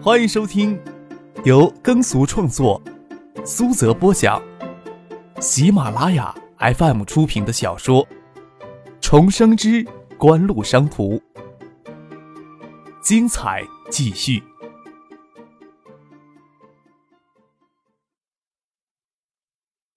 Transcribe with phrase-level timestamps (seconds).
[0.00, 0.80] 欢迎收听
[1.44, 2.80] 由耕俗创作、
[3.44, 4.40] 苏泽播讲、
[5.40, 8.06] 喜马拉雅 FM 出品的小说
[9.00, 9.84] 《重生之
[10.16, 11.16] 官路商途》，
[13.02, 14.40] 精彩继续。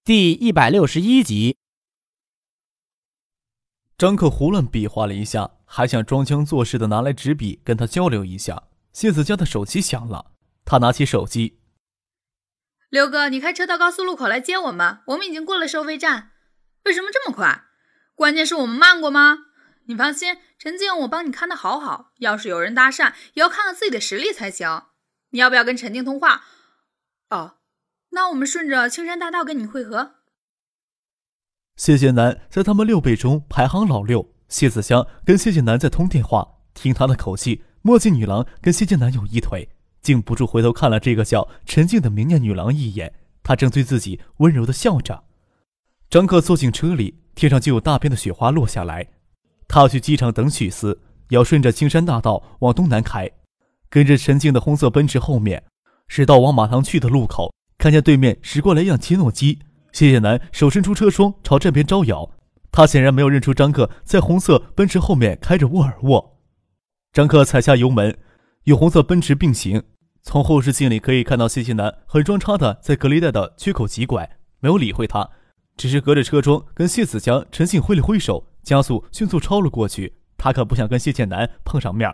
[0.04, 1.58] 第一百六十一集，
[4.00, 8.64] 张克胡乱比划了一下，还想装腔作势的拿来纸笔跟他交流一下。
[8.94, 10.34] 谢子江的手机响了，
[10.66, 11.60] 他拿起手机
[12.90, 16.32] ：“刘哥，你开车到高速路口来接我们，我们已经过了收费站。
[16.86, 17.64] 为什么这么快？
[18.16, 19.38] 关键是我们慢过吗？
[19.86, 22.12] 你放心，陈静，我帮你看的好好。
[22.20, 24.84] 要是有人搭讪，也要看看自己的实力才行。
[25.30, 26.44] 你要不要跟陈静通话？
[27.30, 27.58] 哦。”
[28.14, 30.16] 那我们顺着青山大道跟你会合。
[31.78, 34.34] 谢谢南在他们六辈中排行老六。
[34.50, 39.68] 谢子香跟谢谢南在通电话，听他的口气，墨镜女郎跟谢谢南有一腿，
[40.02, 43.14] 禁不住回头看了这个叫陈静的明艳女郎一眼。
[43.42, 45.24] 她正对自己温柔的笑着。
[46.10, 49.08] 张克坐进车里，天上就有大片的雪花落下来。
[49.68, 53.32] 他要去机场等许思，要顺着青山大道往东南开，
[53.90, 55.64] 跟着陈静的红色奔驰后面，
[56.08, 57.52] 驶到往马塘去的路口。
[57.78, 59.58] 看见对面驶过来一辆切诺基，
[59.92, 62.30] 谢谢南手伸出车窗朝这边招摇。
[62.72, 66.31] 他显然没有认出张克在红色奔驰后面开着沃尔沃。
[67.14, 68.18] 张克踩下油门，
[68.64, 69.84] 与红色奔驰并行。
[70.22, 75.30] 从后视镜里可以看到谢谢南很装叉的在隔离带的缺口急拐，没有理会他，
[75.76, 80.14] 只是隔着车窗跟谢子江、陈信挥了挥手，加速迅速超了过去。
[80.38, 82.10] 他可不想跟谢谢南碰上面。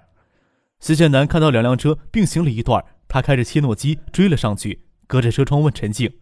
[0.80, 4.88] 谢谢南看到两辆车并行了一段，他开着切诺基追了上去。
[5.06, 6.18] 隔着车窗问陈静：“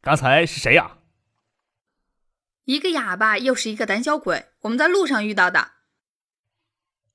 [0.00, 0.98] 刚才是谁呀
[2.64, 5.72] ？”“一个哑巴，又是一个胆小鬼，我们在路上遇到的。”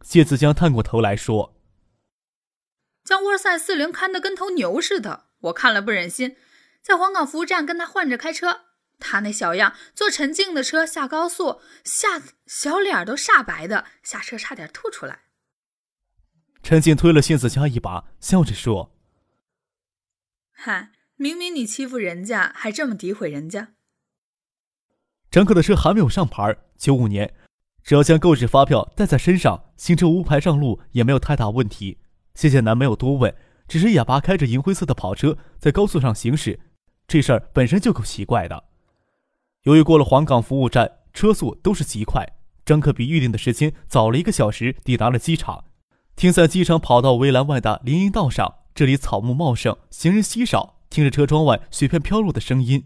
[0.05, 1.55] 谢子江探过头来说
[3.03, 6.35] ：“将沃塞四零看得跟头牛似的，我看了不忍心，
[6.81, 8.61] 在黄岗服务站跟他换着开车。
[8.99, 15.19] 他那小样，坐陈静的车下高速，吓得小脸都煞白的，下车差点吐出来。”
[16.63, 18.95] 陈静推了谢子江一把，笑着说。
[20.51, 23.73] 嗨，明明你欺负人家，还这么诋毁人家。
[25.31, 27.33] 张克的车还没有上牌，九五年，
[27.83, 31.99] 只要将购置发票带在身上，新车无牌上路也没有太大问题。
[32.35, 33.33] 谢谢南没有多问，
[33.65, 36.59] 只是哑巴开着银灰色的跑车在高速上行驶，
[37.07, 38.65] 这事儿本身就够奇怪的。
[39.63, 42.27] 由于过了黄岗服务站，车速都是极快，
[42.65, 45.63] 张克比预定的时间早了一个小时抵达了机场，
[46.17, 48.55] 停在机场跑道围栏外的林荫道上。
[48.75, 50.81] 这里草木茂盛，行人稀少。
[50.89, 52.83] 听着车窗外雪片飘落的声音，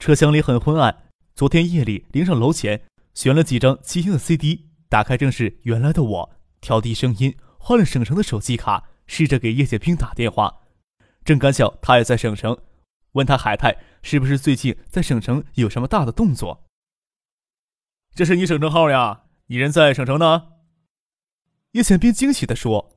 [0.00, 1.04] 车厢里很昏暗。
[1.36, 2.82] 昨天夜里，临上楼前
[3.14, 10.60] 选了几张齐星的 CD，打开正是原来的我，调低声音，换了省城的手机卡，试着给叶建兵打电话。
[11.24, 12.56] 正敢笑他也在省城，
[13.14, 16.62] 问他海泰是不是最近在省城有什么大的动作。
[18.14, 19.22] 这是你省城号呀？
[19.46, 20.52] 你人在省城呢？
[21.72, 22.92] 叶建兵惊喜地说。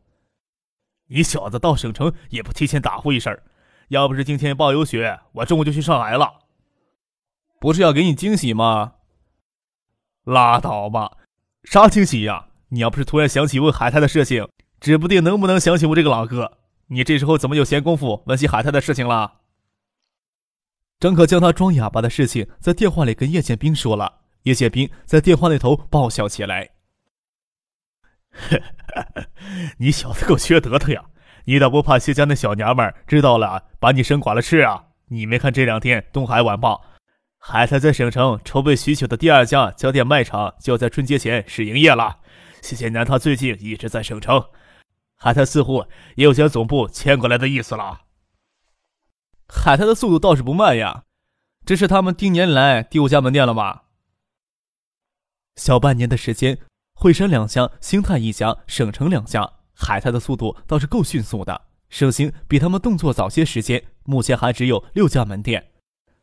[1.07, 3.35] 你小子到省城也不提前打呼一声，
[3.87, 6.41] 要不是今天暴有雪，我中午就去上海了。
[7.59, 8.97] 不是要给你惊喜吗？
[10.25, 11.16] 拉倒吧，
[11.69, 12.47] 啥惊喜呀？
[12.69, 14.47] 你要不是突然想起问海泰的事情，
[14.79, 16.59] 指不定能不能想起我这个老哥。
[16.87, 19.41] 你这时候怎么有闲工夫问起海泰的事情了？
[20.97, 26.69] 张可将他装哑巴的事情在电话里跟叶剑兵说了，叶剑兵在电话那头爆笑起来。
[29.77, 31.03] 你小子够缺德的呀！
[31.43, 34.85] 你倒不怕谢家那小娘们知道了把你生剐了吃啊？
[35.09, 36.81] 你没看这两天《东海晚报》，
[37.49, 42.19] 海泰在省城筹备许久的第二家家电卖场就要在春节前试营业了。
[42.61, 44.47] 谢谢南，他最近一直在省城，
[45.15, 45.85] 海泰似乎
[46.15, 48.01] 也有将总部迁过来的意思了。
[49.47, 51.05] 海泰的速度倒是不慢呀，
[51.65, 53.85] 这是他们今年来第五家门店了吧？
[55.55, 56.59] 小半年的时间。
[56.95, 61.61] 惠山两家，兴泰一家，省城两家，海泰的速度倒是够迅速的。
[61.89, 65.71] 省兴比他们动作早些时间，目前还只有六家门店。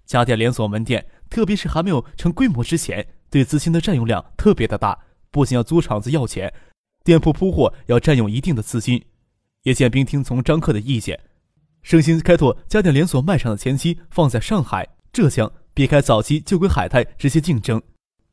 [0.06, 4.99] 家电连锁门店，特别是还没有成规模之前，对资金的占用量特别的大，
[5.31, 6.53] 不仅要租厂子要钱，
[7.03, 9.05] 店铺铺货要占用一定的资金。
[9.62, 11.19] 叶剑兵听从张克的意见，
[11.83, 17.81] 盛兴开拓家电连锁卖场的前期放在上海、浙江，避开早期就跟海泰直接竞争。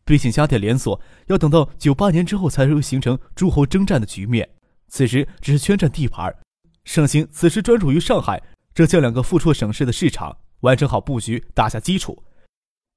[0.04, 4.50] 毕竟家电连锁要等到九八年之后才会形成诸侯征战的局面，
[4.90, 6.36] 此时只是圈占地盘。
[6.84, 8.42] 盛兴此时专注于上海、
[8.74, 12.24] 浙江两个富绰省市的市场，完成好布局，打下基础。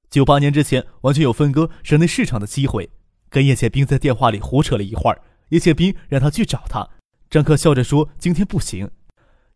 [0.09, 2.89] 九八年之前完全有分割省内市场的机会。
[3.27, 6.87] 跟叶剑兵在电话里胡扯了一会儿，叶剑兵让他去找他。
[7.29, 8.89] 张克笑着说：“今天不行，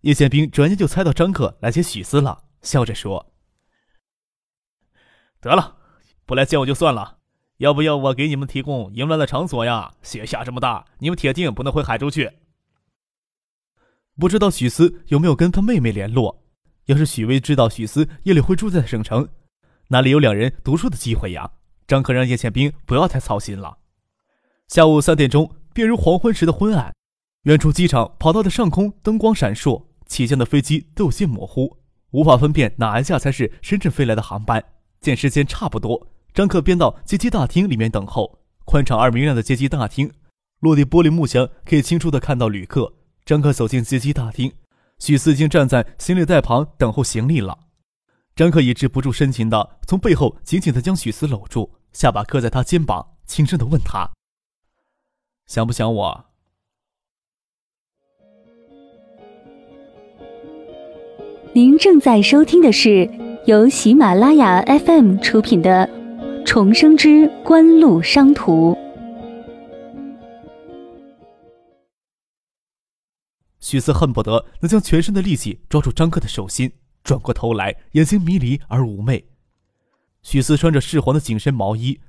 [0.01, 3.31] 叶宪兵转眼就猜到张克来接许思了，笑着说
[5.39, 5.77] ：“得了，
[6.25, 7.19] 不来见我就算了。
[7.57, 9.93] 要不要我给你们提供淫乱的场所呀？
[10.01, 12.31] 雪下这么大，你们铁定不能回海州去。”
[14.19, 16.43] 不知道许思有没有跟他妹妹联络？
[16.89, 19.29] 要是许巍知道许思夜里会住在省城，
[19.89, 21.51] 哪里有两人独处的机会呀？
[21.87, 23.77] 张克让叶宪兵不要太操心了。
[24.67, 26.91] 下午三点钟，便如黄昏时的昏暗。
[27.43, 31.77] 远处机场跑道的上空灯光闪烁，起降的飞机都有些模糊，
[32.09, 34.63] 无法分辨哪一架才是深圳飞来的航班。
[34.99, 38.39] 见时间差不多，张克便到接机大厅里面等候。
[38.65, 40.11] 宽敞而明亮的接机大厅，
[40.61, 42.95] 落地玻璃幕墙可以清楚地看到旅客。
[43.23, 44.51] 张克走进接机大厅，
[44.99, 47.57] 许四已经站在行李袋旁等候行李了。
[48.35, 54.11] 张克抑制不住深情的从背后紧紧地将许四搂住，下巴磕在他肩膀，轻声地问他
[55.47, 56.25] ：“想不想我？”
[61.51, 63.09] 您正在收听的是
[63.45, 65.89] 由喜马拉雅 FM 出品的
[66.45, 68.73] 《重生之官路商途》。
[73.69, 76.71] 许四恨不得能将全身的力气抓住张克的手心，
[77.03, 79.23] 转过头来，眼睛迷离而妩媚。
[80.23, 81.99] 许四穿着赤黄的紧身毛衣，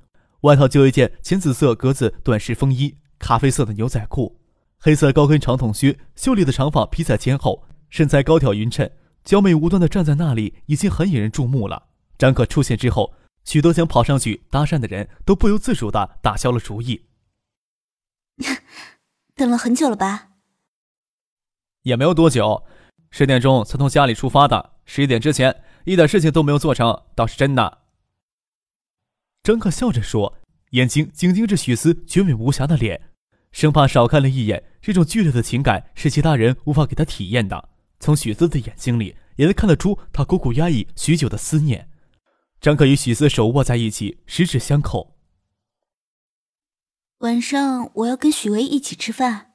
[0.40, 4.40] 外套就一件浅紫色格子短式风衣，咖啡色的牛仔裤，
[4.78, 8.90] 黑色高跟长筒靴，秀丽的长发披在肩后，身材高挑匀称。
[9.22, 11.88] 娇美无端的站在那里，已经很引人注目了。
[12.16, 13.12] 张克出现之后，
[13.44, 17.02] 许多想跑上去搭讪的人都不由自主的打消了主意。
[19.36, 20.29] 等了很久了吧？
[21.82, 22.64] 也没有多久，
[23.10, 27.78] 十点钟才从家里出发的，十一点之前一点事情都没有做成，倒是真的。
[29.42, 30.36] 张可笑着说，
[30.70, 33.10] 眼睛紧盯着许思绝美无瑕的脸，
[33.52, 34.64] 生怕少看了一眼。
[34.82, 37.68] 这种剧烈的情感是其他人无法给他体验的。
[37.98, 41.90] 从许思的眼睛里，也能看得出他苦苦压抑许久的思念。
[42.60, 45.16] 张可与许思手握在一起，十指相扣。
[47.18, 49.49] 晚上我要跟许巍一起吃饭。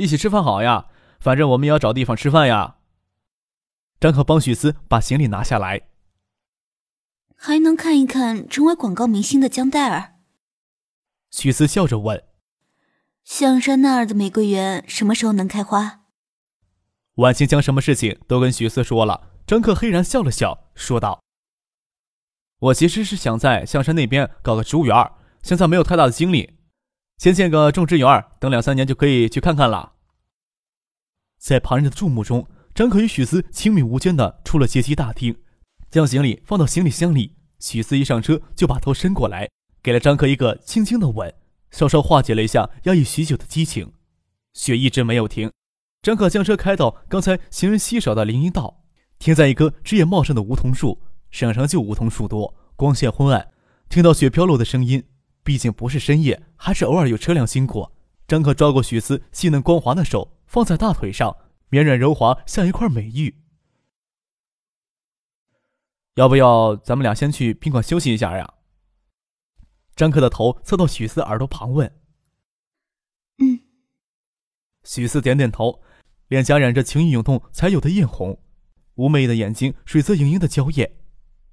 [0.00, 0.86] 一起吃饭好呀，
[1.20, 2.78] 反正我们也要找地方吃饭呀。
[4.00, 5.82] 张可帮许思把行李拿下来，
[7.36, 10.14] 还能看一看成为广告明星的江黛儿。
[11.30, 12.24] 许思笑着问
[13.22, 16.00] ：“象山那儿的玫瑰园什么时候能开花？”
[17.16, 21.22] 婉清将什么事情都跟许思说了，张克黑然笑了笑，说道
[22.58, 25.12] ：“我其实是想在象山那边搞个植物园，
[25.42, 26.58] 现在没有太大的精力，
[27.20, 29.92] 先建个种植园，等两三年就可以去看看了。”
[31.38, 35.36] 在旁人的注目中，张克与许思亲密无间的出了接机大厅，
[35.90, 37.36] 将行李放到行李箱里。
[37.58, 39.50] 许思一上车就把头伸过来，
[39.82, 41.34] 给了张克一个轻轻的吻，
[41.70, 43.92] 稍稍化解了一下压抑许久的激情。
[44.54, 45.52] 雪一直没有停。
[46.00, 48.82] 张可将车开到刚才行人稀少的林荫道，
[49.18, 51.02] 停在一棵枝叶茂盛的梧桐树。
[51.30, 53.52] 省城就梧桐树多，光线昏暗，
[53.90, 55.04] 听到雪飘落的声音。
[55.50, 57.92] 毕竟不是深夜，还是偶尔有车辆经过。
[58.28, 61.36] 张可抓过许思细嫩光滑的手，放在大腿上，
[61.70, 63.34] 绵软柔滑，像一块美玉。
[66.14, 68.48] 要不要咱们俩先去宾馆休息一下呀？
[69.96, 71.92] 张克的头凑到许思耳朵旁问。
[73.38, 73.58] 嗯。
[74.84, 75.82] 许思点点头。
[76.28, 78.40] 脸颊染着情欲涌动才有的艳红，
[78.94, 80.88] 妩媚的眼睛水色盈盈的娇艳。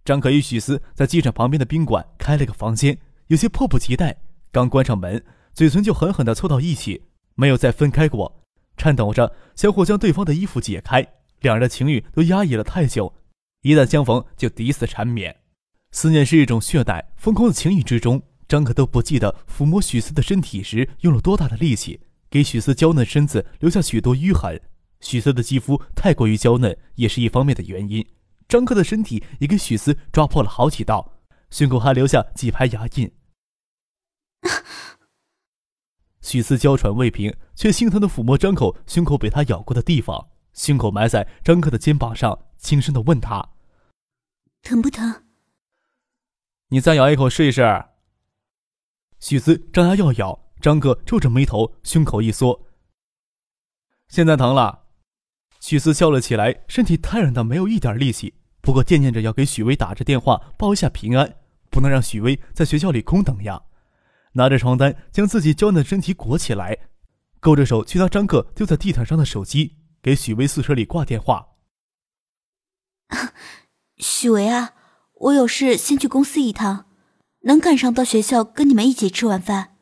[0.06, 2.96] 张可与许思在机场旁边的宾馆开了个房间，
[3.28, 4.18] 有些迫不及待。
[4.52, 7.04] 刚关上门，嘴唇就狠狠地凑到一起，
[7.36, 8.44] 没有再分开过。
[8.76, 11.06] 颤抖着相互将对方的衣服解开，
[11.42, 13.14] 两人的情欲都压抑了太久，
[13.62, 15.36] 一旦相逢就抵死缠绵。
[15.92, 22.00] 思念是一种血带，疯狂的情欲之中，张可都不记得抚摸许思的身体时用了多大的力气。
[22.30, 24.60] 给许思娇嫩身子留下许多淤痕，
[25.00, 28.06] 许思的肌肤太过于娇嫩，也是一方面的原因。
[28.48, 31.20] 张克的身体也给许思抓破了好几道，
[31.50, 33.10] 胸口还留下几排牙印。
[36.22, 43.50] 许思娇喘未平，却心疼的抚摸张口胸口被他咬过的地方，胸口埋在张克的肩膀上，轻声的问他
[44.62, 45.24] ：“疼不疼？
[46.70, 47.86] 你再咬一口试一试。”
[49.20, 50.48] 许思张牙要咬。
[50.60, 52.68] 张哥皱着眉头，胸口一缩。
[54.08, 54.88] 现在疼了，
[55.60, 58.34] 许思笑了起来，身体瘫软的没有一点力气。
[58.60, 61.36] 不过惦念着要给许巍打着电话报一下平安，
[61.70, 63.67] 不能让许巍在学校里空等呀。
[64.38, 66.78] 拿着床单将自己娇嫩的身体裹起来，
[67.40, 71.48] 勾着手去拿张克丢在地毯上的手机，给许巍宿舍里挂电话。
[73.98, 74.76] 许巍啊，
[75.16, 76.86] 我有事先去公司一趟，
[77.42, 79.76] 能赶上到学校跟你们一起吃晚饭。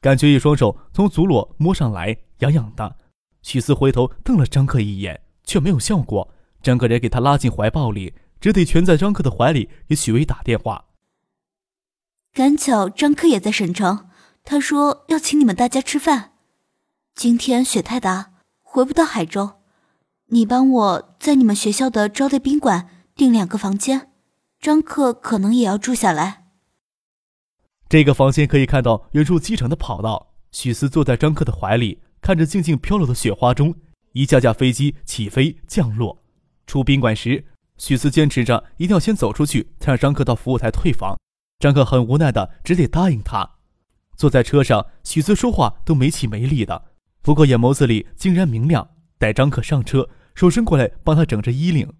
[0.00, 2.96] 感觉一双手从足裸摸上来，痒痒的。
[3.42, 6.32] 许思回头瞪了张克一眼，却没有效果。
[6.62, 10.85] 张克也给他拉进怀抱里，只得蜷在张克的怀里给许巍打电话。
[12.36, 14.10] 赶巧张克也在省城，
[14.44, 16.32] 他说要请你们大家吃饭。
[17.14, 19.52] 今天雪太大，回不到海州，
[20.26, 24.10] 你帮我在你们学校的招待宾馆订两个房间，
[24.60, 26.44] 张克可能也要住下来。
[27.88, 30.34] 这个房间可以看到远处机场的跑道。
[30.52, 33.74] 许思坐在张克的怀里，看着静静飘落的雪花中，
[34.12, 36.22] 一架架飞机起飞降落。
[36.66, 37.46] 出宾馆时，
[37.78, 41.16] 许思坚持着一定要先走出去，才让张克到服务台退房。
[41.58, 43.56] 张克很无奈的只得答应他。
[44.16, 46.84] 坐在车上，许思说话都没气没力的，
[47.22, 48.88] 不过眼眸子里竟然明亮。
[49.18, 51.90] 待张克上车，手伸过来帮他整着衣领，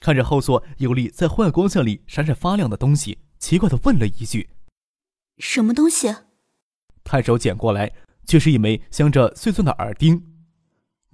[0.00, 4.48] 看着后座有力在昏暗光线里闪闪发亮的东西，奇怪的问了一句
[5.38, 6.14] ：“什么东西？”
[7.04, 7.92] 探手捡过来，
[8.26, 10.24] 却是一枚镶着碎钻的耳钉。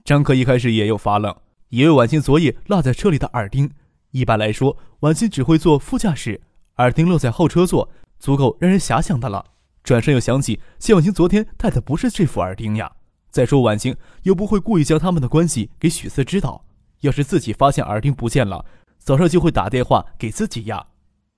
[0.04, 1.34] 张克一开始也有发愣，
[1.70, 3.70] 以为婉清昨夜落在车里的耳钉。
[4.12, 6.40] 一般来说，婉清只会坐副驾驶，
[6.78, 9.52] 耳钉落在后车座，足够让人遐想的了。
[9.84, 12.92] 转身又想起谢婉清昨天戴的不是这副耳钉呀。
[13.30, 16.64] 再说婉清又不会故意将他们的关系给许四知道，
[17.00, 18.64] 要是自己发现耳钉不见了，
[18.98, 20.86] 早上就会打电话给自己呀。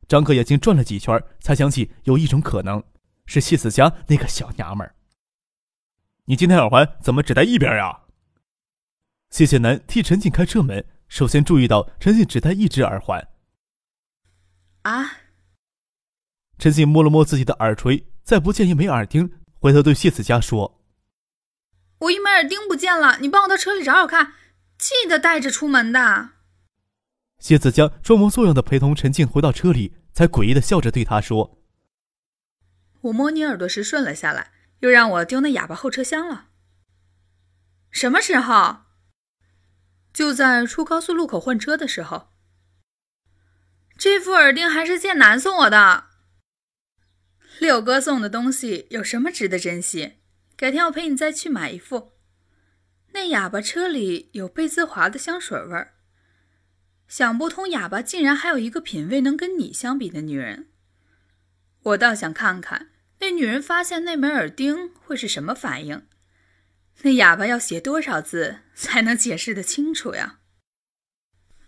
[0.09, 2.83] 张克眼睛转了几圈，才想起有一种可能。
[3.27, 4.95] 是谢子佳那个小娘们儿。
[6.25, 8.01] 你今天耳环怎么只戴一边呀？
[9.31, 13.29] 谢谢南替陈静开车门，首先注意到陈静只戴一只耳环。
[14.83, 15.20] 啊！
[16.61, 20.79] 陈静摸了摸自己的耳垂，再不见一枚耳钉，回头对谢子佳说
[22.01, 24.35] ：“我一枚耳钉不见了，你帮我到车里找找看，
[24.77, 26.33] 记得带着出门的。”
[27.41, 31.59] 谢子佳装模作样的陪同陈静回到车里，才诡异的笑着对他说。
[33.01, 36.49] 我摸你耳朵时顺了下来，又让我丢那哑巴后车厢了。
[37.91, 38.81] 什么时候？
[40.13, 42.29] 就在出高速路口换车的时候。
[43.97, 46.10] 这副耳钉还是剑南送我的。
[47.61, 50.15] 六哥送的东西有什么值得珍惜？
[50.57, 52.15] 改天我陪你再去买一副。
[53.13, 55.93] 那哑巴车里有贝兹华的香水味儿。
[57.07, 60.71] 想不通哑巴竟然还有一个品味能跟你相比的女人。
[61.83, 62.89] 我倒想看看
[63.19, 66.07] 那女人发现那枚耳钉会是什么反应。
[67.03, 70.39] 那哑巴要写多少字才能解释得清楚呀？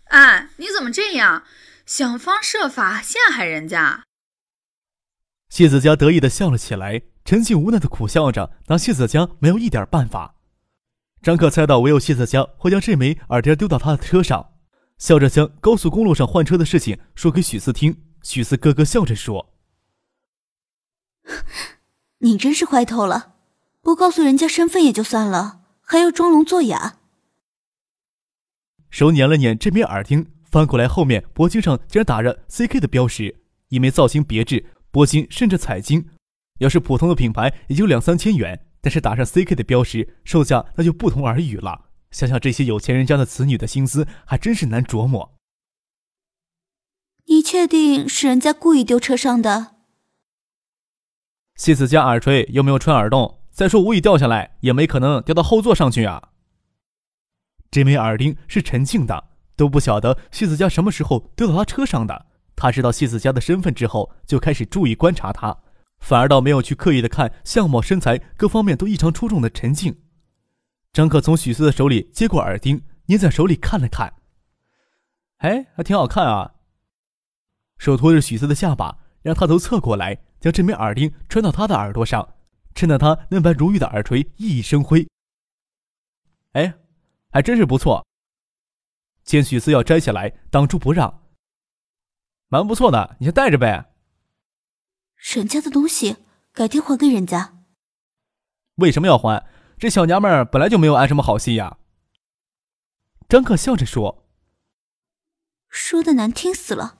[0.05, 1.45] 哎，你怎么这样，
[1.85, 4.03] 想方设法陷害人家？
[5.53, 10.33] 谢子佳得意的笑了起来，陈静无奈的苦笑着，拿谢子佳没有一点办法。
[11.21, 14.53] 张克猜到唯有谢子佳会将这枚耳钉丢到他的车上，
[14.97, 17.95] 笑着将高速公路上换车的事情说给许四听。
[18.23, 19.53] 许四咯咯笑着说。
[22.17, 23.35] 你真是坏透了，
[23.79, 26.97] 不告诉人家身份也就算了，还要装聋作哑。
[28.89, 33.35] 手捻了捻这枚耳钉，翻过来，后面脖颈上竟然打着 CK 的标识，
[33.67, 36.09] 一枚造型别致，铂金甚至彩金。
[36.59, 41.89] 要是普通的品牌也就两三千元，但是打上 CK 的标识，售价那就不同而语了。
[42.11, 45.33] 想想这些有钱人家的子女的心思，还真是难琢磨。
[47.25, 49.77] 你确定是人家故意丢车上的？
[51.55, 56.29] 谢子佳耳垂又没有穿耳洞，再说无意掉下来，也没可能掉到后座上去啊。
[57.71, 62.27] 这枚耳钉是陈静的，都不晓得谢子佳什么时候丢到他车上的。
[62.55, 65.57] 他知道谢子佳的身份之后，就开始注意观察他，
[65.99, 69.95] 反而倒没有去刻意的看相貌、身材各方面都异常出众的陈静。
[70.91, 74.13] 张克从许思的手里接过耳钉，捏在手里看了看，
[75.37, 76.53] 哎，还挺好看啊。
[77.77, 80.19] 手托着许思的下巴，让他头侧过来。
[80.39, 82.35] 将这枚耳钉穿到他的耳朵上，
[82.75, 85.07] 衬得他嫩白如玉的耳垂熠熠生辉。
[86.51, 86.73] 哎，
[87.31, 88.05] 还真是不错。
[89.23, 91.22] 见许思要摘下来，挡住不让。
[92.47, 93.91] 蛮不错的，你先带着呗。
[95.35, 96.17] 人家的东西，
[96.51, 97.63] 改天还给人家。
[98.75, 99.45] 为什么要还？
[99.77, 101.77] 这小娘们儿本来就没有安什么好心呀。
[103.27, 104.25] 张克笑着说
[105.67, 106.99] ：“说的难听死了。”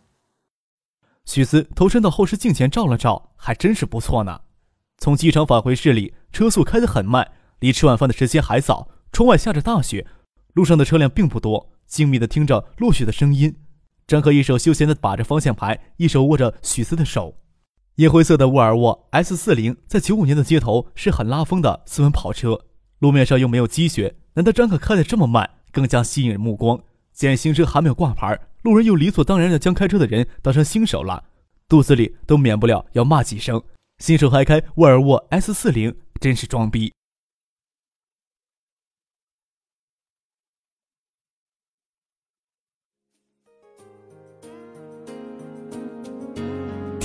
[1.26, 4.42] 许思头伸到后视镜前照了照，还真是不错呢。
[4.98, 8.90] 从机场返回市里，车速开得很慢，离吃晚饭的时间还早。
[9.12, 10.08] 窗外下着大雪，
[10.54, 13.63] 路上的车辆并不多，静谧的听着落雪的声音。
[14.06, 17.36] 张克一手休闲的把着方向盘，一手握着许思的手。
[17.96, 22.60] 银灰色的沃尔沃 S 四零在九五年的街头是很拉风的斯文跑车，
[23.00, 26.80] 路面上又没有积雪，难道张可开得这么慢，更加吸引人目光。
[27.12, 28.40] 既然新车还没有挂牌。
[28.64, 31.22] 路人又理所当然的将开车的人当成新手了，
[31.68, 33.62] 肚子里都免不了要骂几声。
[33.98, 36.94] 新手还开沃尔沃 S 四零，真是装逼。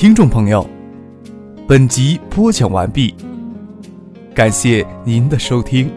[0.01, 0.65] 听众朋友，
[1.67, 3.17] 本集播讲完毕，
[4.33, 5.91] 感谢您的收听。